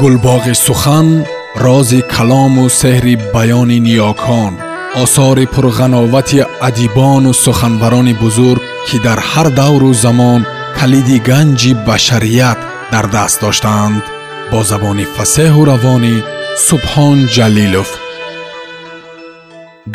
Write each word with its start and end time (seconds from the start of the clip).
гулбоғи 0.00 0.54
сухан 0.66 1.08
рози 1.64 2.00
калому 2.14 2.64
сеҳри 2.80 3.14
баёни 3.34 3.78
ниёкон 3.86 4.52
осори 5.02 5.46
пурғановати 5.54 6.40
адибону 6.68 7.32
суханбарони 7.44 8.14
бузург 8.22 8.62
ки 8.86 8.96
дар 9.06 9.18
ҳар 9.30 9.48
давру 9.60 9.90
замон 10.04 10.40
калиди 10.78 11.18
ганҷи 11.28 11.72
башарият 11.88 12.58
дар 12.92 13.06
даст 13.16 13.38
доштаанд 13.44 14.02
бо 14.50 14.58
забони 14.70 15.06
фасеҳу 15.16 15.62
равонӣ 15.70 16.16
субҳон 16.68 17.18
ҷалилов. 17.34 17.90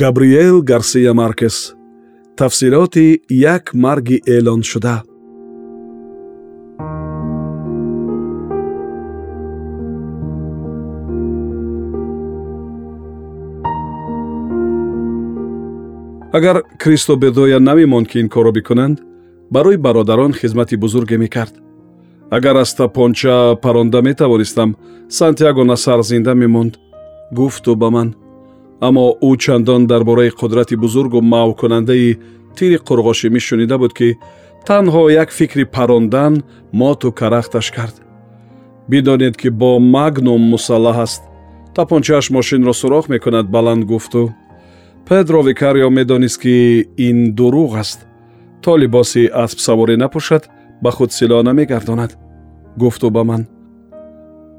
Габриел 0.01 0.57
гарсия 0.71 1.13
маркес. 1.21 1.55
Тафсилоти 2.39 3.07
як 3.29 3.63
марги 3.73 4.17
эълоншуда 4.35 4.95
агар 16.35 16.63
кристо 16.77 17.15
бедоя 17.15 17.59
намемонд 17.59 18.07
ки 18.07 18.19
ин 18.19 18.29
корро 18.29 18.51
бикунанд 18.51 18.99
барои 19.51 19.77
бародарон 19.77 20.33
хизмати 20.33 20.75
бузурге 20.75 21.17
мекард. 21.17 21.53
Агар 22.29 22.55
аз 22.55 22.75
тапонча 22.75 23.55
паронда 23.61 24.01
метавонистам 24.01 24.75
сантяго 25.09 25.63
насар 25.63 26.01
зинда 26.03 26.35
мемонд 26.35 26.79
гуфту 27.31 27.75
ба 27.75 27.89
ман. 27.89 28.15
Аммо 28.81 29.15
ӯ 29.21 29.37
чандон 29.37 29.87
дар 29.87 30.03
бораи 30.03 30.29
қудрати 30.29 30.75
бузургу 30.75 31.21
маъвкунандаи 31.21 32.17
тири 32.55 32.77
қурғошӣ 32.87 33.29
мешунида 33.29 33.77
буд 33.77 33.93
ки 33.93 34.17
танҳо 34.67 35.09
як 35.09 35.29
фикри 35.31 35.65
парондан 35.65 36.43
моту 36.73 37.11
карахташ 37.11 37.71
кард. 37.71 37.95
Бидонед 38.89 39.37
ки 39.37 39.49
бо 39.49 39.79
магнум 39.79 40.41
мусаллаҳ 40.53 40.97
аст. 41.05 41.23
Тапончааш 41.75 42.29
мошинро 42.29 42.73
суроғ 42.73 43.05
мекунад 43.09 43.45
баланд 43.49 43.85
гуфту 43.85 44.33
педро 45.07 45.41
викарио 45.41 45.89
медонист 45.89 46.41
ки 46.41 46.85
ин 46.97 47.35
дурӯғ 47.37 47.79
аст. 47.79 47.99
То 48.61 48.77
либоси 48.77 49.29
аспсаворӣ 49.43 49.95
напӯшад 50.03 50.43
ба 50.83 50.91
худ 50.91 51.11
силоҳ 51.17 51.41
намегардонад 51.43 52.11
гуфту 52.81 53.09
ба 53.15 53.23
ман. 53.23 53.43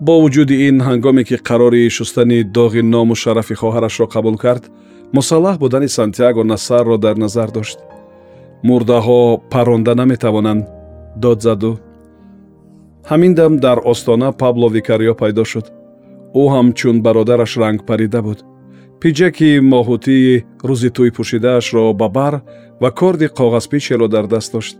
Бо 0.00 0.14
вуҷуди 0.22 0.56
ин 0.68 0.76
ҳангоме 0.88 1.22
ки 1.28 1.36
қарори 1.48 1.90
шустани 1.96 2.38
доғи 2.56 2.82
ному 2.94 3.14
шарафи 3.22 3.54
хоҳарашро 3.60 4.06
қабул 4.14 4.36
кард 4.44 4.64
мусаллаҳ 5.16 5.56
будани 5.58 5.88
сантяго 5.88 6.42
насарро 6.44 6.96
дар 7.04 7.16
назар 7.24 7.50
дошт. 7.50 7.78
Мурдаҳо 8.68 9.20
паронда 9.52 9.94
наметавонанд 10.00 10.64
дод 11.22 11.38
заду. 11.46 11.72
Ҳамин 13.10 13.32
дам 13.34 13.52
дар 13.66 13.78
остона 13.92 14.28
пабло 14.32 14.68
викарио 14.68 15.14
пайдо 15.14 15.44
шуд. 15.44 15.66
Ӯ 16.40 16.42
ҳамчун 16.54 16.96
бародараш 17.06 17.52
ранг 17.62 17.80
парида 17.88 18.22
буд 18.22 18.40
пиҷаки 19.00 19.50
моҳутии 19.72 20.44
рӯзи 20.68 20.90
тӯй 20.96 21.10
пӯшидаашро 21.16 21.84
ба 22.00 22.08
бар 22.18 22.34
ва 22.82 22.90
корди 22.98 23.26
коғазпичеро 23.38 24.06
дар 24.14 24.26
даст 24.34 24.52
дошт. 24.54 24.76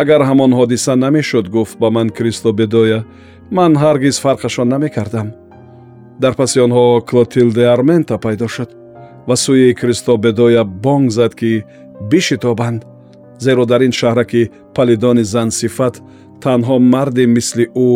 Агар 0.00 0.20
ҳамон 0.28 0.50
ҳодиса 0.58 0.92
намешуд 1.04 1.46
гуфт 1.54 1.76
ба 1.82 1.88
ман 1.96 2.08
кристо 2.16 2.50
бедоя 2.60 3.00
ман 3.56 3.72
ҳаргиз 3.82 4.16
фарқашон 4.24 4.68
намекардам 4.74 5.28
дар 6.22 6.34
паси 6.40 6.58
онҳо 6.66 6.84
клотилде 7.08 7.64
армента 7.76 8.14
пайдо 8.24 8.48
шуд 8.54 8.70
ва 9.28 9.36
сӯи 9.44 9.74
кристо 9.80 10.12
бедоя 10.24 10.62
бонг 10.84 11.10
зад 11.18 11.32
ки 11.40 11.64
бишитобанд 12.10 12.80
зеро 13.44 13.64
дар 13.70 13.80
ин 13.86 13.92
шаҳраки 14.00 14.50
палидони 14.76 15.24
зансифат 15.34 15.94
танҳо 16.44 16.76
марде 16.94 17.24
мисли 17.36 17.64
ӯ 17.86 17.88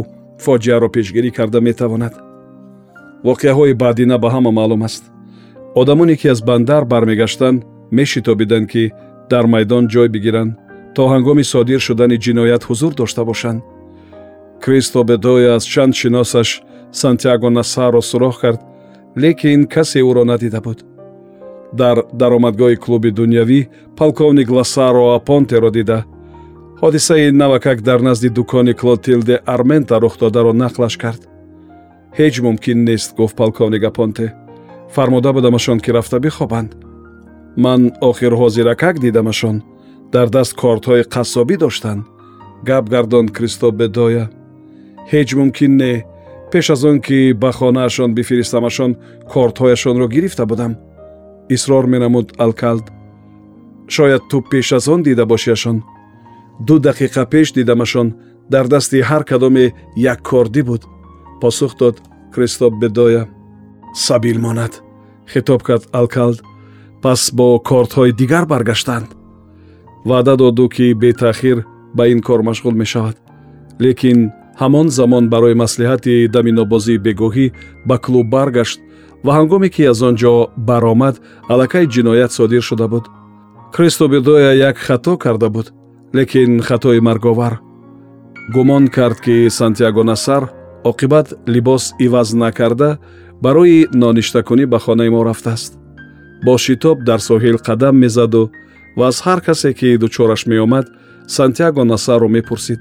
фоҷиаро 0.44 0.88
пешгирӣ 0.96 1.30
карда 1.38 1.60
метавонад. 1.68 2.14
Воқеаҳои 3.28 3.78
баъдина 3.82 4.16
ба 4.22 4.28
ҳама 4.34 4.50
маълум 4.58 4.82
аст 4.88 5.02
одамоне 5.74 6.16
ки 6.16 6.28
аз 6.28 6.42
бандар 6.42 6.84
бармегаштанд 6.84 7.64
мешитобиданд 7.90 8.68
ки 8.70 8.90
дар 9.30 9.46
майдон 9.46 9.88
ҷой 9.88 10.08
бигиранд 10.08 10.52
то 10.94 11.02
ҳангоми 11.12 11.44
содир 11.44 11.80
шудани 11.80 12.18
ҷиноят 12.24 12.62
ҳузур 12.68 12.92
дошта 12.94 13.24
бошанд. 13.24 13.62
Кристо 14.60 15.04
бедоя 15.04 15.54
аз 15.56 15.64
чанд 15.72 15.94
шиносаш 16.00 16.62
сантяго 17.00 17.50
насаро 17.50 18.00
суроғ 18.10 18.34
кард 18.42 18.60
лекин 19.22 19.60
касе 19.74 20.00
ӯро 20.08 20.24
надида 20.24 20.60
буд. 20.66 20.78
Дар 21.80 21.96
даромадгоҳи 22.20 22.76
клуби 22.84 23.10
дунявӣ 23.18 23.60
полковник 23.98 24.48
ласаро 24.56 25.04
апонтеро 25.18 25.70
дида. 25.76 26.00
Ҳодисаи 26.82 27.30
навакак 27.42 27.78
дар 27.88 28.00
назди 28.08 28.28
дукони 28.28 28.74
клотилде 28.80 29.36
армента 29.54 29.94
рух 30.02 30.14
додаро 30.22 30.52
нақлаш 30.62 30.94
кард. 31.02 31.22
Ҳеҷ 32.18 32.34
мумкин 32.46 32.78
нест 32.88 33.10
гуфт 33.18 33.36
полковник 33.36 33.84
апонте 33.90 34.26
фармода 34.94 35.32
будамашон 35.32 35.80
ки 35.80 35.90
рафта 35.90 36.18
бихобанд. 36.20 36.70
Ман 37.56 37.92
охир 38.00 38.32
ҳозиракак 38.32 38.98
дидамашон. 38.98 39.62
Дар 40.12 40.28
даст 40.28 40.52
кортҳои 40.62 41.02
қассобӣ 41.14 41.56
доштанд 41.56 42.04
гап 42.68 42.84
гардонд 42.88 43.30
кристо 43.36 43.70
бедоя 43.72 44.30
ҳеҷ 45.12 45.28
мумкин 45.38 45.72
не. 45.76 46.04
Пеш 46.52 46.70
аз 46.70 46.84
он 46.84 46.98
ки 47.06 47.32
ба 47.42 47.50
хонаашон 47.58 48.10
бифиристамашон 48.14 48.92
кортҳояшонро 49.32 50.06
гирифта 50.14 50.44
будам. 50.46 50.72
Исрор 51.54 51.84
менамуд 51.92 52.28
алкалд. 52.44 52.86
Шояд 53.94 54.22
ту 54.30 54.36
пеш 54.50 54.72
аз 54.72 54.88
он 54.88 55.02
дида 55.02 55.24
бошиашон. 55.26 55.76
Ду 56.66 56.74
дақиқа 56.78 57.22
пеш 57.32 57.52
дидамашон. 57.52 58.08
Дар 58.52 58.66
дасти 58.72 58.98
ҳар 59.10 59.22
кадоме 59.30 59.66
яккордӣ 60.12 60.62
буд. 60.68 60.82
Посух 61.40 61.72
дод 61.80 61.96
кристо 62.34 62.70
бедоя 62.70 63.22
сабил 63.98 64.38
монад. 64.40 64.82
Хитоб 65.32 65.62
кард 65.62 65.84
алкалд 65.92 66.42
пас 67.02 67.30
бо 67.34 67.58
кортҳои 67.58 68.12
дигар 68.12 68.44
баргаштанд. 68.46 69.08
Ваъда 70.04 70.36
доду 70.36 70.68
ки 70.68 70.94
бетаъхир 70.94 71.64
ба 71.94 72.08
ин 72.08 72.20
кор 72.22 72.40
машғул 72.40 72.74
мешавад. 72.82 73.16
Лекин 73.80 74.30
ҳамон 74.60 74.88
замон 74.88 75.24
барои 75.28 75.60
маслиҳати 75.62 76.28
даминобозии 76.34 77.02
бегоҳӣ 77.06 77.46
ба 77.88 77.96
клуб 78.04 78.26
баргашт 78.34 78.78
ва 79.24 79.32
ҳангоме 79.38 79.68
ки 79.74 79.82
аз 79.92 80.00
он 80.08 80.14
ҷо 80.22 80.34
баромад 80.68 81.14
аллакай 81.52 81.84
ҷиноят 81.94 82.32
содир 82.32 82.62
шуда 82.62 82.86
буд. 82.88 83.04
Кристо 83.74 84.08
бедоя 84.08 84.52
як 84.68 84.76
хато 84.86 85.12
карда 85.24 85.48
буд 85.50 85.66
лекин 86.14 86.60
хатои 86.62 87.00
марговар. 87.00 87.60
Гумон 88.54 88.88
кард 88.88 89.18
ки 89.20 89.50
сантяго 89.50 90.02
насар 90.04 90.42
оқибат 90.84 91.26
либос 91.46 91.94
иваз 91.98 92.32
накарда 92.32 92.98
барои 93.42 93.86
ноништакунӣ 94.02 94.64
ба 94.72 94.78
хонаи 94.84 95.10
мо 95.14 95.20
рафтааст. 95.28 95.72
Бо 96.44 96.58
шитоб 96.64 96.98
дар 97.08 97.20
соҳил 97.28 97.56
қадам 97.66 97.94
мезаду 98.02 98.50
ва 98.98 99.04
аз 99.10 99.18
ҳар 99.26 99.40
касе 99.46 99.70
ки 99.78 99.98
дучораш 100.02 100.46
меомад 100.46 100.86
сантяго 101.26 101.84
насарро 101.84 102.28
мепурсид. 102.28 102.80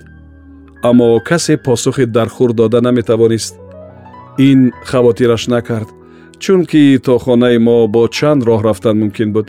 Аммо 0.90 1.20
касе 1.30 1.58
посухи 1.58 2.06
дархур 2.06 2.54
дода 2.54 2.82
наметавонист. 2.82 3.56
Ин 4.38 4.60
хавотираш 4.90 5.48
накард 5.48 5.90
чунки 6.40 7.00
то 7.06 7.18
хонаи 7.24 7.58
мо 7.58 7.88
бо 7.88 8.08
чанд 8.08 8.42
роҳ 8.48 8.62
рафтан 8.68 8.96
мумкин 9.00 9.30
буд. 9.34 9.48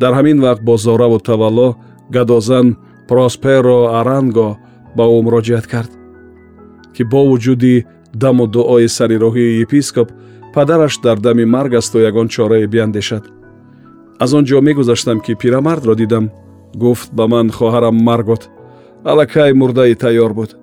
Дар 0.00 0.12
ҳамин 0.18 0.38
вақт 0.46 0.62
бо 0.68 0.74
зораву 0.76 1.18
тавалло 1.18 1.68
гадозан 2.14 2.66
просперо 3.08 3.78
аранго 3.98 4.48
ба 4.96 5.04
ӯ 5.16 5.18
муроҷиат 5.26 5.66
кард 5.72 5.90
ки 6.94 7.02
бо 7.12 7.20
вуҷуди 7.30 7.84
даму 8.22 8.46
дуои 8.46 8.88
сарироҳии 8.98 9.62
епископ 9.64 10.08
падараш 10.54 11.00
дар 11.00 11.18
дами 11.20 11.44
марг 11.44 11.74
асту 11.74 11.98
ягон 11.98 12.28
чорае 12.28 12.66
биандешад. 12.66 13.24
Аз 14.18 14.32
он 14.34 14.44
ҷо 14.44 14.60
мегузаштам 14.60 15.20
ки 15.20 15.34
пирамардро 15.34 15.94
дидам 15.94 16.30
гуфт 16.74 17.12
ба 17.12 17.26
ман 17.26 17.50
хоҳарам 17.50 17.96
маргот 18.02 18.48
аллакай 19.04 19.52
мурдаи 19.52 19.94
тайёр 19.94 20.32
буд. 20.34 20.56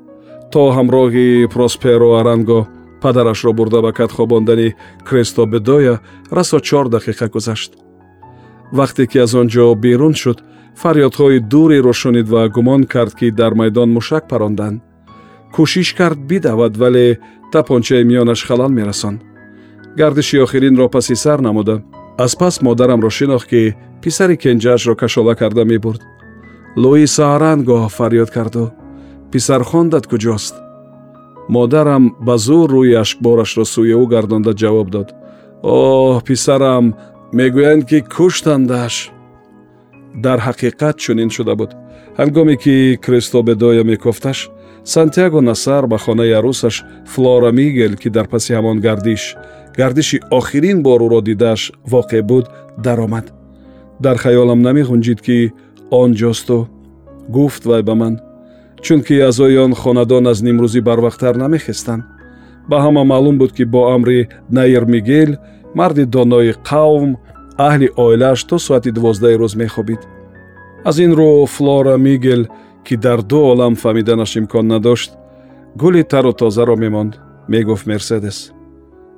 То 0.51 0.71
ҳамроҳи 0.77 1.47
просперо 1.53 2.09
аранго 2.19 2.67
падарашро 3.01 3.53
бурда 3.53 3.81
ба 3.81 3.91
катхобондани 3.93 4.75
кресто 5.07 5.45
бедоя 5.45 5.99
расо 6.31 6.59
чор 6.59 6.87
дақиқа 6.89 7.29
гузашт. 7.29 7.71
Вақте 8.71 9.07
ки 9.07 9.17
аз 9.17 9.33
он 9.33 9.47
ҷо 9.47 9.75
берун 9.75 10.13
шуд 10.13 10.43
фарёдҳои 10.81 11.39
дуреро 11.39 11.93
шунид 11.93 12.27
ва 12.29 12.49
гумон 12.49 12.83
кард 12.83 13.13
ки 13.19 13.31
дар 13.31 13.53
майдон 13.53 13.89
мушак 13.91 14.27
паронданд. 14.27 14.81
Кӯшиш 15.53 15.93
кард 15.99 16.19
бидавад 16.29 16.77
вале 16.77 17.19
тапончаи 17.51 18.03
миёнаш 18.03 18.45
халал 18.47 18.69
мерасонд 18.69 19.28
гардиши 19.99 20.37
охиринро 20.45 20.87
паси 20.89 21.15
сар 21.15 21.39
намуда. 21.39 21.81
Аз 22.17 22.35
пас 22.35 22.61
модарамро 22.61 23.09
шинохт 23.09 23.47
ки 23.49 23.75
писари 24.01 24.35
кенҷаашро 24.43 24.95
кашола 24.95 25.35
карда 25.35 25.63
мебурд. 25.65 26.01
Луиса 26.75 27.35
аранго 27.35 27.77
фарёд 27.97 28.29
карду. 28.37 28.71
Писархондат 29.31 30.05
куҷост. 30.11 30.55
Модарам 31.55 32.03
ба 32.27 32.35
зур 32.45 32.69
рӯи 32.75 32.93
ашкборашро 33.03 33.65
сӯи 33.73 33.93
ӯ 34.01 34.05
гардонда 34.13 34.51
ҷавоб 34.61 34.87
дод. 34.95 35.09
Оҳ 35.63 36.23
писарам 36.27 36.85
мегӯянд 37.37 37.83
ки 37.89 37.99
куштандаш 38.15 38.95
дар 40.25 40.39
ҳақиқат 40.47 40.95
чунин 41.03 41.29
шуда 41.35 41.53
буд. 41.59 41.71
Ҳангоме 42.19 42.55
ки 42.63 42.75
кристо 43.05 43.39
бедоя 43.47 43.83
мекофташ 43.91 44.39
сантяго 44.83 45.41
насар 45.41 45.87
ба 45.87 45.97
хонаи 45.97 46.31
арӯсаш 46.39 46.75
флора 47.11 47.51
мигел 47.51 47.93
ки 48.01 48.09
дар 48.09 48.27
паси 48.27 48.51
ҳамон 48.57 48.77
гардиш 48.85 49.23
гардиши 49.77 50.19
охирин 50.31 50.83
бор 50.83 51.01
ӯро 51.01 51.21
дидааш 51.21 51.71
воқеъ 51.93 52.21
буд 52.21 52.45
даромад. 52.77 53.33
Дар 53.99 54.17
хаёлам 54.17 54.59
намеғунҷид 54.67 55.19
ки 55.21 55.53
он 55.91 56.13
ҷосту 56.13 56.67
гуфт 57.29 57.65
вай 57.65 57.81
ба 57.83 57.95
ман 57.95 58.19
чунки 58.81 59.19
аъзои 59.19 59.57
он 59.57 59.73
хонадон 59.73 60.27
аз 60.27 60.39
нимрӯзӣ 60.41 60.81
барвақттар 60.87 61.35
намехестанд. 61.37 62.03
Ба 62.69 62.77
ҳама 62.85 63.03
маълум 63.03 63.37
буд 63.37 63.51
ки 63.57 63.63
бо 63.65 63.81
амри 63.95 64.27
наир 64.49 64.85
мигел 64.85 65.31
марди 65.75 66.05
донои 66.05 66.53
қавм 66.69 67.11
аҳли 67.57 67.87
оилааш 68.03 68.43
то 68.43 68.57
соати 68.59 68.91
дувоздаҳи 68.91 69.39
рӯз 69.41 69.53
мехобид. 69.63 70.01
Аз 70.89 70.97
ин 71.05 71.11
рӯ 71.19 71.47
флора 71.55 71.97
мигел 71.97 72.41
ки 72.85 72.95
дар 72.97 73.19
ду 73.21 73.39
олам 73.51 73.73
фаҳмиданаш 73.75 74.31
имкон 74.39 74.67
надошт 74.67 75.11
гули 75.81 76.03
тару 76.03 76.31
тозаро 76.33 76.75
мемонд 76.75 77.13
мегуфт 77.47 77.85
мерседес 77.85 78.37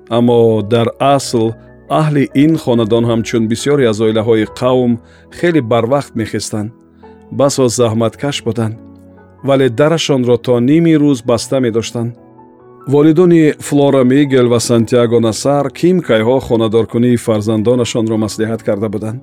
аммо 0.10 0.62
дар 0.62 0.88
асл 1.00 1.50
аҳли 1.90 2.30
ин 2.44 2.58
хонадон 2.58 3.04
ҳамчун 3.12 3.44
бисёре 3.52 3.86
аз 3.92 4.00
оилаҳои 4.06 4.46
қавм 4.60 4.94
хеле 5.38 5.62
барвақт 5.72 6.14
мехестанд 6.16 6.70
басо 7.32 7.64
заҳматкаш 7.68 8.44
буданд 8.44 8.76
вале 9.44 9.70
дарашонро 9.70 10.38
то 10.38 10.60
ними 10.60 10.94
рӯз 11.02 11.26
баста 11.26 11.60
медоштанд. 11.60 12.16
Волидони 12.88 13.54
флора 13.60 14.04
мигел 14.04 14.48
ва 14.50 14.60
сантяго 14.60 15.20
насар 15.20 15.70
ким 15.70 16.00
кайҳо 16.00 16.40
хонадоркунии 16.40 17.16
фарзандонашонро 17.16 18.18
маслиҳат 18.18 18.64
карда 18.64 18.90
буданд? 18.90 19.22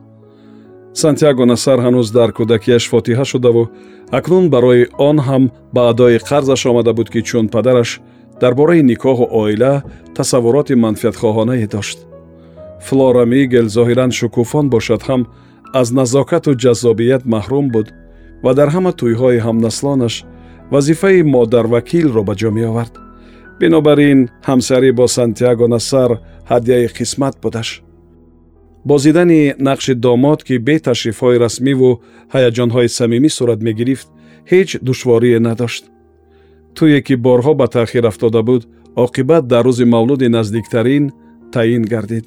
Сантяго 0.94 1.44
насар 1.44 1.78
ҳанӯз 1.78 2.12
дар 2.12 2.30
кӯдакиаш 2.32 2.88
фотиҳа 2.92 3.24
шудаву 3.24 3.68
акнун 4.10 4.50
барои 4.50 4.86
он 4.98 5.18
ҳам 5.18 5.50
ба 5.74 5.88
адои 5.90 6.18
қарзаш 6.28 6.66
омада 6.70 6.92
буд 6.92 7.08
ки 7.10 7.20
чун 7.22 7.48
падараш 7.48 8.00
дар 8.40 8.54
бораи 8.54 8.82
никоҳу 8.92 9.26
оила 9.42 9.82
тасаввуроти 10.16 10.74
манфиатхоҳонае 10.84 11.66
дошт. 11.74 11.98
Флора 12.86 13.24
мигел 13.34 13.66
зоҳиран 13.76 14.10
шукуфон 14.18 14.66
бошад 14.74 15.02
ҳам 15.08 15.22
аз 15.80 15.88
назокату 15.98 16.50
ҷаззобият 16.62 17.22
маҳрум 17.34 17.66
буд 17.74 17.88
ва 18.44 18.52
дар 18.58 18.68
ҳама 18.74 18.92
тӯйҳои 19.00 19.38
ҳамнаслонаш 19.46 20.14
вазифаи 20.72 21.22
модарвакилро 21.34 22.22
ба 22.28 22.34
ҷо 22.40 22.50
меовард. 22.58 22.94
Бинобар 23.60 23.98
ин 24.10 24.20
ҳамсарӣ 24.48 24.90
бо 24.98 25.06
сантяго 25.18 25.66
насар 25.74 26.10
ҳадияи 26.50 26.88
қисмат 26.98 27.34
будаш. 27.42 27.68
Бозидани 28.90 29.42
нақши 29.68 29.92
домод 30.06 30.40
ки 30.46 30.54
бе 30.66 30.76
ташрифҳои 30.88 31.40
расмиву 31.44 31.90
ҳаяҷонҳои 32.34 32.88
самимӣ 32.98 33.30
сурат 33.38 33.60
мегирифт 33.68 34.08
ҳеҷ 34.50 34.68
душворие 34.88 35.38
надошт 35.48 35.84
тӯе 36.78 37.00
ки 37.06 37.14
борҳо 37.26 37.52
ба 37.60 37.66
таъхир 37.76 38.04
афтода 38.10 38.42
буд 38.48 38.62
оқибат 39.04 39.44
дар 39.52 39.64
рӯзи 39.68 39.84
мавлуди 39.94 40.28
наздиктарин 40.36 41.04
таъин 41.54 41.82
гардид. 41.92 42.26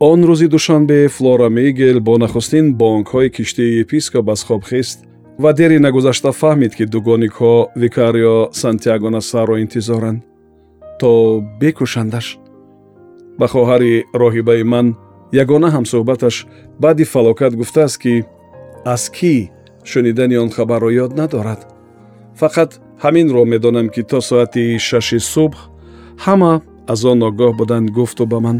Он 0.00 0.18
рӯзи 0.28 0.46
душанбе 0.54 1.08
флора 1.08 1.48
мигел 1.48 1.98
бо 2.00 2.14
нахустин 2.18 2.66
бонкҳои 2.80 3.30
киштии 3.36 3.80
епископ 3.84 4.28
аз 4.34 4.40
хоб 4.48 4.62
хист 4.70 4.98
ва 5.42 5.50
дери 5.58 5.78
нагузашта 5.78 6.30
фаҳмид 6.40 6.72
ки 6.78 6.84
дугоникҳо 6.92 7.54
викарио 7.82 8.36
сантяго 8.62 9.08
насарро 9.10 9.56
интизоранд. 9.64 10.20
То 11.00 11.10
бекушандаш 11.60 12.26
ба 13.38 13.46
хоҳари 13.52 13.94
роҳибаи 14.20 14.62
ман 14.72 14.86
ягона 15.42 15.68
ҳамсӯҳбаташ 15.76 16.36
баъди 16.82 17.04
фалокат 17.12 17.52
гуфтааст 17.60 17.96
ки 18.02 18.14
аз 18.94 19.02
кӣ 19.16 19.34
шунидани 19.90 20.36
он 20.44 20.50
хабарро 20.56 20.90
ёд 21.04 21.12
надорад? 21.20 21.60
Фақат 22.40 22.70
ҳаминро 23.04 23.44
медонам 23.52 23.88
ки 23.94 24.02
то 24.10 24.20
соати 24.20 24.78
шаши 24.88 25.20
субҳ 25.32 25.56
ҳама 26.24 26.52
аз 26.92 27.04
он 27.04 27.20
огоҳ 27.28 27.52
буданд 27.60 27.90
гуфту 27.96 28.26
ба 28.26 28.40
ман. 28.40 28.58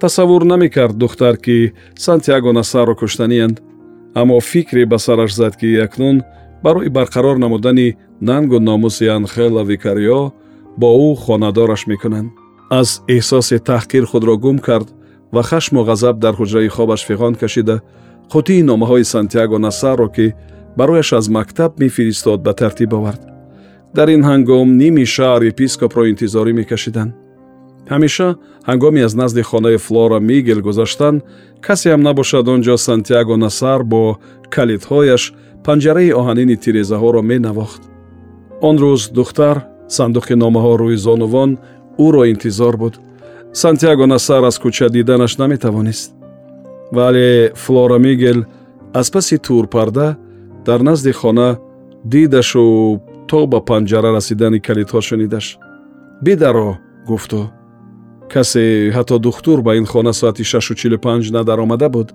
Тасаввур 0.00 0.42
намекард 0.44 0.96
духтар 1.02 1.36
ки 1.44 1.72
сантяго 2.04 2.52
насарро 2.52 2.94
куштаниянд 2.94 3.62
аммо 4.20 4.40
фикре 4.40 4.86
ба 4.86 4.98
сараш 4.98 5.32
зад 5.34 5.56
ки 5.60 5.68
акнун 5.86 6.22
барои 6.64 6.88
барқарор 6.88 7.36
намудани 7.38 7.96
нангу 8.20 8.58
номуси 8.60 9.06
анхела 9.06 9.62
викарио 9.64 10.32
бо 10.80 10.88
ӯ 11.08 11.16
хонадораш 11.24 11.86
мекунанд. 11.86 12.30
Аз 12.70 12.88
эҳсоси 13.08 13.58
таҳқир 13.70 14.04
худро 14.10 14.36
гум 14.44 14.58
кард 14.58 14.88
ва 15.34 15.42
хашму 15.42 15.80
ғазаб 15.90 16.16
дар 16.24 16.34
ҳуҷраи 16.40 16.68
хобаш 16.76 17.00
фиғон 17.08 17.34
кашида 17.40 17.76
қутии 18.32 18.66
номаҳои 18.70 19.04
сантяго 19.04 19.58
насарро 19.58 20.08
ки 20.16 20.34
барояш 20.78 21.12
аз 21.12 21.26
мактаб 21.28 21.70
мефиристод 21.80 22.40
ба 22.42 22.52
тартиб 22.52 22.92
овард 22.92 23.35
дар 23.94 24.08
ин 24.08 24.22
ҳангом 24.30 24.68
ними 24.82 25.04
шаҳр 25.14 25.42
епископро 25.52 26.02
интизорӣ 26.12 26.52
мекашиданд. 26.60 27.12
Ҳамеша 27.92 28.28
ҳангоми 28.68 29.00
аз 29.06 29.14
назди 29.14 29.42
хонаи 29.42 29.78
флора 29.86 30.18
мигел 30.30 30.60
гузаштан 30.60 31.14
касе 31.66 31.88
ҳам 31.92 32.02
набошад 32.08 32.48
он 32.48 32.60
ҷо 32.66 32.76
сантяго 32.88 33.36
насар 33.36 33.80
бо 33.92 34.02
калидҳояш 34.54 35.22
панҷараи 35.66 36.16
оҳанини 36.20 36.56
тирезаҳоро 36.62 37.22
менавохт. 37.32 37.82
Он 38.68 38.76
рӯз 38.82 39.02
духтар 39.18 39.56
сандуқи 39.96 40.34
номаҳо 40.42 40.72
рӯи 40.82 40.96
зонувон 41.06 41.50
ӯро 42.06 42.22
интизор 42.32 42.74
буд. 42.82 42.94
Сантяго 43.62 44.06
насар 44.14 44.42
аз 44.50 44.56
кӯча 44.62 44.86
диданаш 44.96 45.32
наметавонист. 45.40 46.08
Вале 46.96 47.52
флора 47.54 47.98
мигел 47.98 48.38
аз 49.00 49.10
паси 49.10 49.36
турпарда 49.38 50.16
дар 50.66 50.80
назди 50.80 51.12
хона 51.12 51.58
дидашу 52.04 53.00
то 53.28 53.46
ба 53.46 53.60
панҷара 53.68 54.10
расидани 54.16 54.58
калидҳо 54.66 55.00
шунидаш. 55.08 55.46
Бидаро 56.24 56.78
гуфту. 57.08 57.40
Касе 58.32 58.90
ҳатто 58.96 59.16
духтур 59.26 59.58
ба 59.66 59.72
ин 59.76 59.86
хона 59.92 60.12
соати 60.12 60.44
шашу 60.44 60.74
чилу 60.80 60.98
панҷ 61.04 61.24
надаромада 61.36 61.88
буд. 61.88 62.08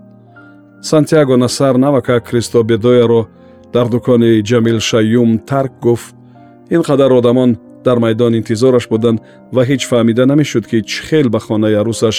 Сантяго 0.81 1.35
насар 1.37 1.75
навака 1.85 2.19
кристо 2.19 2.63
бедояро 2.63 3.21
дар 3.73 3.87
дукони 3.93 4.41
ҷамил 4.49 4.79
шаюм 4.89 5.39
тарк 5.49 5.73
гуфт. 5.81 6.15
Ин 6.75 6.81
қадар 6.87 7.11
одамон 7.19 7.57
дар 7.85 7.97
майдон 7.99 8.33
интизораш 8.39 8.85
буданд 8.89 9.19
ва 9.55 9.61
ҳеҷ 9.69 9.81
фаҳмида 9.89 10.25
намешуд 10.25 10.65
ки 10.69 10.77
чӣ 10.89 10.99
хел 11.07 11.27
ба 11.29 11.39
хонаи 11.39 11.75
арӯсаш 11.81 12.17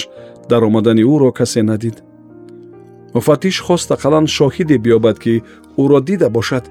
дар 0.50 0.62
омадани 0.68 1.02
ӯро 1.14 1.30
касе 1.38 1.62
надид. 1.62 1.96
Муфаттиш 3.14 3.56
хост 3.66 3.88
ақаллан 3.96 4.26
шоҳиде 4.36 4.76
биёбад 4.84 5.16
ки 5.24 5.42
ӯро 5.82 5.98
дида 6.08 6.28
бошад 6.30 6.64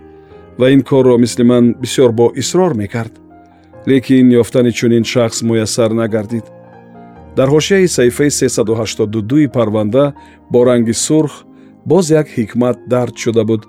ва 0.57 0.71
ин 0.71 0.81
корро 0.81 1.17
мисли 1.17 1.43
ман 1.43 1.75
бисёр 1.81 2.11
бо 2.11 2.31
исрор 2.35 2.73
мекард. 2.73 3.13
Лекин 3.85 4.29
ёфтани 4.31 4.71
чунин 4.71 5.03
шахс 5.03 5.41
муяссар 5.41 5.91
нагардид. 5.91 6.45
Дар 7.35 7.49
ҳошияи 7.49 7.87
саҳифаи 7.87 8.29
382 8.29 9.47
парванда 9.47 10.13
бо 10.51 10.65
ранги 10.65 10.93
сурх 10.93 11.33
боз 11.85 12.11
як 12.11 12.27
ҳикмат 12.27 12.77
дард 12.87 13.17
шуда 13.17 13.43
буд. 13.43 13.65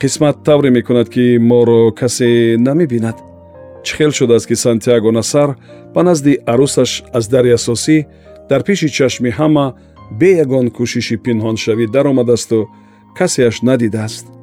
Қисмат 0.00 0.44
тавре 0.44 0.70
мекунад 0.70 1.08
ки 1.08 1.38
моро 1.38 1.92
касе 1.92 2.56
намебинад 2.58 3.16
чӣ 3.84 3.96
хел 3.96 4.10
шудааст 4.10 4.46
ки 4.48 4.54
сантяго 4.54 5.10
насар 5.12 5.56
ба 5.94 6.02
назди 6.02 6.32
арӯсаш 6.52 6.90
аз 7.12 7.28
дари 7.28 7.50
асосӣ 7.58 8.06
дар 8.50 8.62
пеши 8.62 8.88
чашми 8.88 9.30
ҳама 9.38 9.66
бе 10.20 10.30
ягон 10.44 10.66
кӯшиши 10.76 11.16
пинҳоншавӣ 11.24 11.84
даромадаасту 11.94 12.68
касеаш 13.18 13.56
надидааст 13.68 14.37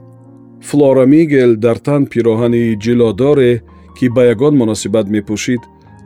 флора 0.67 1.05
мигел 1.13 1.51
дар 1.65 1.77
тан 1.85 2.01
пироҳани 2.11 2.63
ҷилодоре 2.83 3.51
ки 3.97 4.05
ба 4.15 4.21
ягон 4.33 4.53
муносибат 4.61 5.07
мепӯшид 5.15 5.61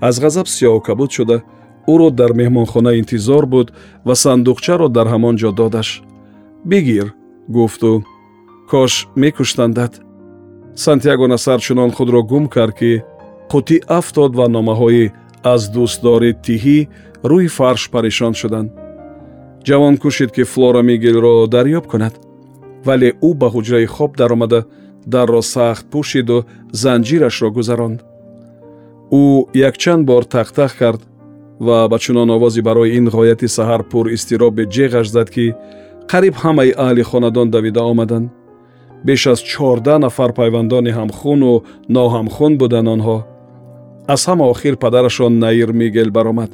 аз 0.08 0.16
ғазаб 0.24 0.48
сиёҳукабуд 0.56 1.10
шуда 1.18 1.38
ӯро 1.94 2.10
дар 2.20 2.32
меҳмонхона 2.40 2.92
интизор 3.02 3.44
буд 3.54 3.68
ва 4.08 4.16
сандуқчаро 4.24 4.88
дар 4.98 5.08
ҳамон 5.14 5.36
ҷо 5.42 5.52
додаш. 5.60 5.90
Бигир 6.70 7.08
гуфту 7.56 7.92
кош 8.72 8.94
мекуштандад 9.22 9.94
сантяго 10.76 11.26
насар 11.34 11.60
чунон 11.66 11.92
худро 11.98 12.22
гум 12.32 12.46
кард 12.56 12.74
ки 12.80 12.92
қутӣ 13.52 13.78
афтод 14.00 14.32
ва 14.40 14.46
номаҳои 14.56 15.06
аз 15.54 15.62
дӯстдори 15.74 16.32
тиҳӣ 16.46 16.80
рӯи 17.30 17.48
фарш 17.58 17.84
парешон 17.94 18.34
шуданд 18.42 18.70
ҷавон 19.68 19.96
кӯшид 20.04 20.30
ки 20.36 20.44
флора 20.52 20.82
мигелро 20.90 21.34
дарёб 21.56 21.86
кунад 21.92 22.14
вале 22.88 23.10
ӯ 23.28 23.30
ба 23.42 23.48
ҳуҷраи 23.54 23.88
хоб 23.96 24.12
даромада 24.20 24.60
дарро 25.14 25.42
сахт 25.54 25.86
пӯшиду 25.92 26.38
занҷирашро 26.84 27.50
гузаронд. 27.58 28.00
Ӯ 29.22 29.24
якчанд 29.68 30.04
бор 30.10 30.24
тахтах 30.34 30.72
кард 30.82 31.02
ва 31.66 31.88
ба 31.92 31.98
чунон 32.04 32.30
овози 32.36 32.62
барои 32.68 32.96
ин 32.98 33.06
ғояти 33.16 33.48
саҳар 33.58 33.82
пур 33.92 34.06
изтиробе 34.16 34.64
ҷеғаш 34.76 35.08
зад 35.16 35.30
ки 35.36 35.46
қариб 36.12 36.36
ҳамаи 36.44 36.72
аҳли 36.86 37.04
хонадон 37.10 37.48
давида 37.56 37.82
омаданд. 37.92 38.28
Беш 39.08 39.22
аз 39.34 39.40
чордаҳ 39.52 40.00
нафар 40.06 40.32
пайвандони 40.40 40.92
ҳамхуну 41.00 41.52
ноҳамхун 41.96 42.54
буданд 42.62 42.88
онҳо. 42.96 43.18
Аз 44.14 44.22
ҳама 44.30 44.46
охир 44.54 44.76
падарашон 44.84 45.34
наир 45.44 45.70
мигел 45.82 46.10
баромад 46.18 46.52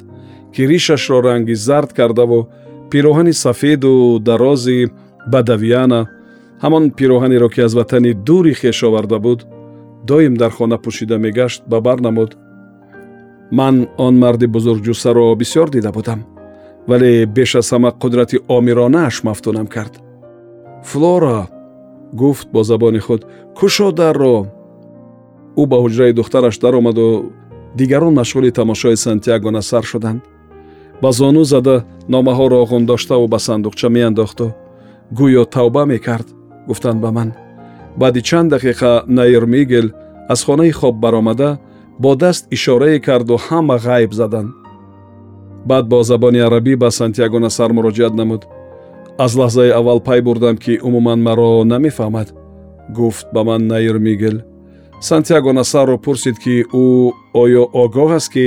ки 0.54 0.62
ришашро 0.70 1.18
ранги 1.28 1.54
зард 1.66 1.90
кардаву 1.98 2.48
пироҳани 2.90 3.32
сафеду 3.44 4.18
дарози 4.28 4.90
бадавиана 5.32 6.00
ҳамон 6.62 6.84
пироҳанеро 6.96 7.48
ки 7.54 7.60
аз 7.66 7.72
ватани 7.74 8.12
дури 8.26 8.54
хеш 8.60 8.82
оварда 8.88 9.18
буд 9.18 9.40
доим 10.08 10.34
дар 10.42 10.50
хона 10.50 10.78
пӯшида 10.84 11.16
мегашт 11.18 11.62
ба 11.70 11.80
бар 11.80 11.98
намуд. 12.00 12.36
Ман 13.50 13.88
он 13.98 14.14
марди 14.18 14.46
бузургҷусаро 14.46 15.34
бисёр 15.40 15.68
дида 15.70 15.92
будам 15.92 16.20
вале 16.88 17.26
беш 17.26 17.54
аз 17.54 17.72
ҳама 17.72 17.90
қудрати 18.02 18.36
омиронааш 18.48 19.22
мафтунам 19.22 19.66
кард. 19.66 19.94
Флора 20.84 21.48
гуфт 22.12 22.48
бо 22.52 22.62
забони 22.62 22.98
худ 22.98 23.22
кушо 23.58 23.92
дарро. 23.92 24.46
Ӯ 25.60 25.66
ба 25.70 25.76
ҳуҷраи 25.84 26.12
духтараш 26.12 26.58
даромаду 26.58 27.32
дигарон 27.74 28.14
машғули 28.20 28.50
тамошои 28.52 28.96
сантяго 28.96 29.50
насар 29.50 29.84
шуданд. 29.84 30.20
Ба 31.02 31.12
зону 31.12 31.44
зада 31.44 31.84
номаҳоро 32.08 32.60
ғундоштаву 32.72 33.26
ба 33.28 33.38
сандуқча 33.46 33.88
меандохту 33.88 34.46
гӯё 35.18 35.44
тавба 35.44 35.84
мекард 35.86 36.28
гуфтанд 36.68 37.00
ба 37.00 37.10
ман. 37.12 37.32
Баъди 37.96 38.22
чанд 38.22 38.52
дақиқа 38.52 39.04
наир 39.06 39.44
мигел 39.46 39.86
аз 40.28 40.44
хонаи 40.44 40.72
хоб 40.72 40.96
баромада 40.96 41.58
бо 41.98 42.14
даст 42.16 42.46
ишорае 42.50 43.00
карду 43.00 43.34
ҳама 43.46 43.76
ғайб 43.86 44.12
заданд 44.12 44.50
баъд 45.66 45.88
бо 45.88 46.02
забони 46.02 46.40
арабӣ 46.48 46.76
ба 46.76 46.90
сантяго 46.90 47.38
насар 47.38 47.70
муроҷиат 47.76 48.14
намуд. 48.20 48.42
Аз 49.18 49.32
лаҳзаи 49.40 49.70
аввал 49.78 50.00
пай 50.00 50.20
бурдам 50.22 50.56
ки 50.56 50.80
умуман 50.88 51.20
маро 51.22 51.64
намефаҳмад 51.72 52.28
гуфт 52.98 53.26
ба 53.34 53.44
ман 53.44 53.62
наир 53.72 53.98
мигел. 53.98 54.36
Сантяго 55.00 55.52
насарро 55.52 55.96
пурсид 56.04 56.36
ки 56.44 56.54
ӯ 56.84 56.86
оё 57.42 57.62
огоҳ 57.82 58.10
аст 58.18 58.30
ки 58.34 58.46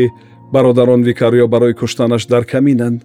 бародарон 0.54 1.02
викариё 1.10 1.48
барои 1.54 1.74
куштанаш 1.80 2.24
дар 2.32 2.44
каминанд. 2.54 3.00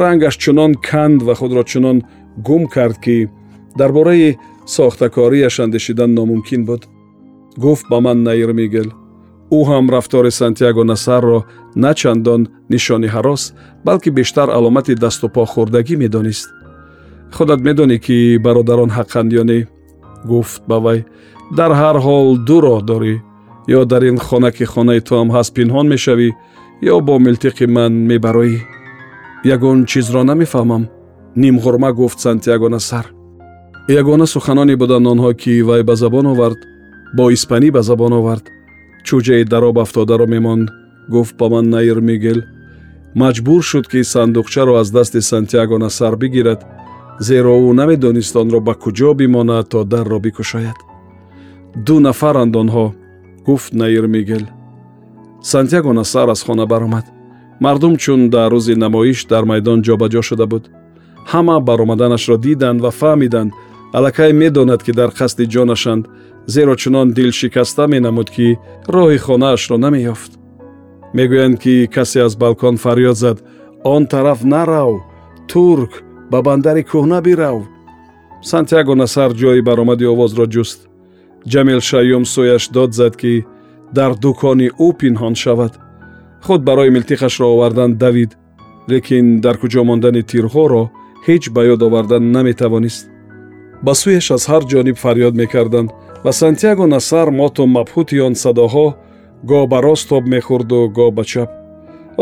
Рангаш 0.00 0.36
чунон 0.42 0.72
канд 0.88 1.22
ва 1.26 1.34
худро 1.34 1.62
чунон 1.70 1.98
гум 2.46 2.62
кард 2.74 2.98
ки 3.04 3.28
дар 3.78 3.92
бораи 3.92 4.38
сохтакорияш 4.66 5.60
андешидан 5.60 6.14
номумкин 6.14 6.64
буд. 6.64 6.88
Гуфт 7.56 7.86
ба 7.90 8.00
ман 8.00 8.22
наир 8.22 8.52
мигел. 8.52 8.92
Ӯ 9.50 9.64
ҳам 9.68 9.90
рафтори 9.90 10.30
сантяго 10.30 10.84
насарро 10.84 11.44
на 11.76 11.94
чандон 11.94 12.48
нишони 12.70 13.08
ҳарос 13.14 13.42
балки 13.84 14.10
бештар 14.10 14.48
аломати 14.48 14.94
даступохӯрдагӣ 14.94 15.96
медонист. 15.96 16.48
Худат 17.36 17.60
медонӣ 17.60 17.98
ки 17.98 18.38
бародарон 18.44 18.90
ҳаққанд 18.98 19.30
ё 19.40 19.44
не? 19.50 19.66
Гуфт 20.24 20.62
ба 20.68 20.78
вай 20.84 21.04
дар 21.58 21.72
ҳар 21.80 21.96
ҳол 22.04 22.28
ду 22.46 22.56
роҳ 22.64 22.80
дорӣ? 22.90 23.14
Ё 23.78 23.80
дар 23.84 24.02
ин 24.10 24.18
хона 24.18 24.50
ки 24.56 24.64
хонаи 24.72 25.00
туам 25.08 25.28
ҳаст 25.34 25.52
пинҳон 25.56 25.86
мешавӣ? 25.94 26.28
Ё 26.92 26.96
бо 27.06 27.14
милтиқи 27.26 27.66
ман 27.76 27.92
мебароӣ? 28.10 28.58
Ягон 29.54 29.78
чизро 29.90 30.22
намефаҳмам. 30.30 30.82
Нимғурма 31.42 31.90
гуфт 31.98 32.18
сантяго 32.20 32.68
насар 32.68 33.06
ягона 33.88 34.26
суханоне 34.26 34.76
буданд 34.76 35.06
онҳо 35.06 35.34
ки 35.34 35.62
вай 35.62 35.82
ба 35.82 35.94
забон 35.96 36.26
овард 36.26 36.60
бо 37.16 37.30
испанӣ 37.36 37.70
ба 37.70 37.82
забон 37.82 38.12
овард 38.12 38.44
чӯҷаи 39.06 39.44
дароб 39.44 39.78
афтодаро 39.78 40.26
мемонд. 40.26 40.68
Гуфт 41.08 41.36
ба 41.36 41.48
ман 41.48 41.68
наир 41.68 42.00
мигел 42.00 42.40
маҷбур 43.14 43.62
шуд 43.62 43.86
ки 43.92 44.00
сандуқчаро 44.12 44.74
аз 44.80 44.88
дасти 44.90 45.20
сантяго 45.20 45.76
насар 45.78 46.16
бигирад 46.16 46.60
зеро 47.20 47.54
ӯ 47.68 47.72
намедонист 47.80 48.36
онро 48.36 48.60
ба 48.60 48.74
куҷо 48.74 49.14
бимонад 49.14 49.68
то 49.68 49.84
дарро 49.84 50.18
бикушояд. 50.20 50.78
Ду 51.86 52.00
нафаранд 52.00 52.54
онҳо 52.62 52.86
гуфт 53.46 53.72
наир 53.80 54.06
мигел 54.06 54.44
сантяго 55.42 55.92
насар 55.92 56.28
аз 56.28 56.42
хона 56.42 56.66
баромад. 56.66 57.04
Мардум 57.60 57.96
чун 57.96 58.30
дар 58.30 58.50
рӯзи 58.52 58.74
намоиш 58.84 59.26
дар 59.32 59.44
майдон 59.44 59.78
ҷобаҷо 59.86 60.22
шуда 60.22 60.46
буд. 60.46 60.64
Ҳама 61.32 61.56
баромаданашро 61.68 62.36
диданд 62.36 62.80
ва 62.80 62.90
фаҳмиданд 63.00 63.52
аллакай 63.94 64.32
медонад 64.32 64.82
ки 64.82 64.92
дар 64.92 65.10
қасди 65.10 65.44
ҷонашанд 65.54 66.08
зеро 66.46 66.74
чунон 66.76 67.12
дилшикаста 67.16 67.86
менамуд 67.86 68.28
ки 68.30 68.58
роҳи 68.94 69.18
хонаашро 69.26 69.76
намеёфт. 69.84 70.32
Мегӯянд 71.16 71.56
ки 71.62 71.86
касе 71.94 72.20
аз 72.26 72.34
балкон 72.36 72.76
фарёд 72.76 73.16
зад. 73.24 73.38
Он 73.84 74.02
тараф 74.06 74.40
нарав 74.44 74.94
турк 75.48 75.92
ба 76.30 76.42
бандари 76.42 76.82
кӯҳна 76.90 77.18
бирав. 77.22 77.58
Сантяго 78.42 78.94
насар 78.94 79.30
ҷои 79.40 79.60
баромади 79.68 80.06
овозро 80.12 80.46
ҷуст. 80.54 80.78
Ҷамил 81.52 81.80
шайюм 81.88 82.24
сӯяш 82.34 82.64
дод 82.76 82.90
зад 82.98 83.14
ки 83.20 83.44
дар 83.96 84.12
дукони 84.22 84.68
ӯ 84.86 84.88
пинҳон 85.00 85.34
шавад. 85.42 85.72
Худ 86.44 86.60
барои 86.68 86.94
милтиқашро 86.96 87.46
овардан 87.54 87.90
давид 88.04 88.30
лекин 88.90 89.26
дар 89.44 89.56
куҷо 89.62 89.82
мондани 89.88 90.22
тирҳоро 90.30 90.82
ҳеҷ 91.26 91.44
ба 91.54 91.62
ёд 91.72 91.80
овардан 91.88 92.24
наметавонист 92.36 93.13
ба 93.84 93.92
сӯяш 94.00 94.26
аз 94.36 94.44
ҳар 94.50 94.62
ҷониб 94.72 94.96
фарёд 95.04 95.34
мекарданд 95.42 95.90
ва 96.24 96.32
сантяго 96.40 96.84
насар 96.94 97.28
моту 97.40 97.62
мабҳути 97.76 98.16
он 98.26 98.34
садоҳо 98.44 98.86
гоҳ 99.50 99.64
ба 99.72 99.78
рост 99.86 100.04
тоб 100.10 100.24
мехӯрду 100.32 100.78
гоҳ 100.96 101.10
ба 101.18 101.24
чап. 101.30 101.50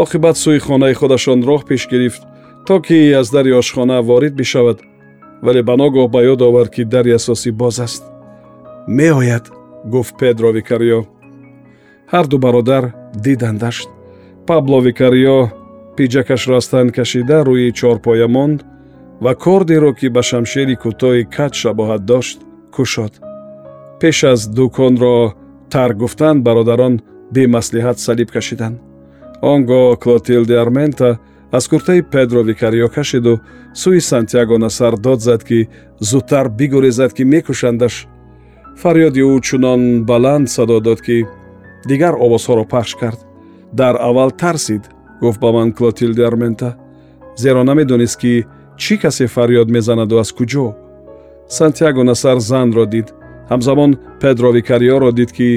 Оқибат 0.03 0.37
сӯи 0.43 0.59
хонаи 0.67 0.95
худашон 1.01 1.41
роҳ 1.49 1.61
пеш 1.69 1.83
гирифт 1.93 2.23
то 2.67 2.75
ки 2.87 2.99
аз 3.21 3.29
дари 3.35 3.53
ошхона 3.61 3.97
ворид 4.09 4.35
бишавад 4.41 4.79
вале 5.45 5.63
ба 5.69 5.75
ногоҳ 5.83 6.07
ба 6.15 6.21
ёд 6.33 6.41
овард 6.49 6.71
ки 6.75 6.83
дари 6.95 7.13
асосӣ 7.19 7.51
боз 7.61 7.77
аст. 7.87 8.03
Меояд 8.99 9.45
гуфт 9.93 10.15
педро 10.21 10.51
викариё. 10.59 11.01
Ҳарду 12.13 12.37
бародар 12.45 12.85
дидандаш 13.25 13.77
пабло 14.49 14.79
викариё 14.89 15.39
пиҷакашро 15.97 16.55
аз 16.61 16.67
тан 16.73 16.87
кашида 16.97 17.39
рӯи 17.49 17.73
чорпоя 17.79 18.29
монд 18.37 18.59
ва 19.21 19.35
кордеро 19.35 19.93
ки 19.95 20.09
ба 20.09 20.23
шамшери 20.23 20.77
кӯтоҳи 20.83 21.25
кат 21.37 21.53
шабоҳат 21.61 22.03
дошт 22.11 22.39
кушод. 22.75 23.13
Пеш 24.01 24.25
аз 24.25 24.41
дуконро 24.57 25.35
тарк 25.73 25.97
гуфтан 26.03 26.37
бародарон 26.47 26.95
бемаслиҳат 27.35 27.99
салиб 27.99 28.31
кашиданд. 28.37 28.77
Он 29.43 29.59
гоҳ 29.71 29.97
клотилде 30.03 30.57
армента 30.65 31.19
аз 31.53 31.69
куртаи 31.69 32.03
педро 32.13 32.41
викариё 32.51 32.89
кашиду 32.97 33.41
сӯи 33.81 34.01
сантяго 34.01 34.57
насар 34.59 34.95
дод 34.97 35.21
зад 35.21 35.43
ки 35.49 35.69
зудтар 36.01 36.47
бигурезад 36.59 37.13
ки 37.17 37.25
мекушандаш. 37.33 37.95
Фарёди 38.81 39.23
ӯ 39.33 39.41
чунон 39.47 39.83
баланд 40.11 40.47
садо 40.55 40.81
дод 40.81 41.01
ки 41.07 41.17
дигар 41.89 42.15
овозҳоро 42.25 42.65
пахш 42.73 42.93
кард. 43.01 43.21
Дар 43.73 43.95
аввал 44.09 44.31
тарсид 44.31 44.85
гуфт 45.21 45.41
ба 45.41 45.53
ман 45.53 45.73
клотилде 45.73 46.23
армента. 46.31 46.77
Зеро 47.37 47.63
намедонист 47.65 48.17
ки 48.23 48.47
чӣ 48.83 48.95
касе 49.03 49.27
фарёд 49.35 49.69
мезанаду 49.77 50.17
аз 50.23 50.31
куҷо? 50.39 50.67
Сантяго 51.57 52.03
насар 52.11 52.39
занро 52.51 52.85
дид. 52.95 53.09
Ҳамзамон 53.51 53.91
педро 54.21 54.51
викариёро 54.57 55.11
дид 55.19 55.31
ки 55.37 55.51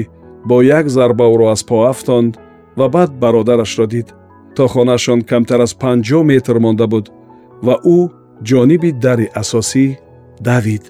бо 0.48 0.56
як 0.78 0.86
зарба 0.96 1.24
ӯро 1.34 1.46
аз 1.54 1.62
по 1.68 1.76
афтонд 1.92 2.32
ва 2.78 2.86
баъд 2.94 3.10
бародарашро 3.22 3.86
дид. 3.94 4.08
То 4.56 4.64
хонашон 4.72 5.20
камтар 5.30 5.60
аз 5.66 5.72
панҷоҳ 5.82 6.22
метр 6.32 6.56
монда 6.64 6.86
буд 6.92 7.06
ва 7.66 7.74
ӯ 7.96 7.98
ҷониби 8.48 8.90
дари 9.04 9.26
асосӣ 9.40 9.86
давид 10.48 10.84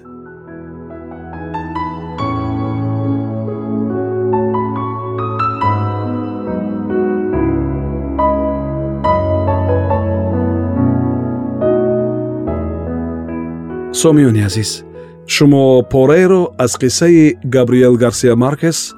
сомиёни 14.01 14.41
азиз 14.49 14.71
шумо 15.33 15.63
пораеро 15.91 16.41
аз 16.63 16.71
қиссаи 16.81 17.35
габриел 17.53 17.95
гарсия 17.97 18.35
маркес 18.35 18.93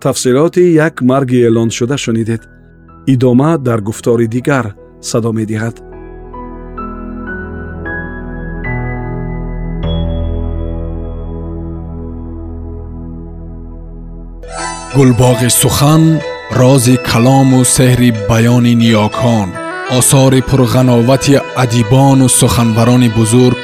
тафсилоти 0.00 0.74
як 0.74 1.02
марги 1.02 1.38
эълоншуда 1.46 1.98
шунидед 1.98 2.42
идома 3.06 3.58
дар 3.58 3.80
гуфтори 3.80 4.26
дигар 4.28 4.66
садо 5.00 5.32
медиҳад 5.38 5.76
гулбоғи 14.96 15.50
сухан 15.60 16.02
рози 16.60 16.96
калому 17.10 17.60
сеҳри 17.76 18.10
баёни 18.30 18.74
ниёкон 18.82 19.48
осори 19.98 20.40
пурғановати 20.48 21.34
адибону 21.62 22.26
суханбарони 22.40 23.10
бузург 23.18 23.63